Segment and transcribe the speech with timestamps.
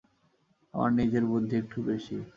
[0.73, 2.15] আমার নিজের বুদ্ধি একটু বেশি।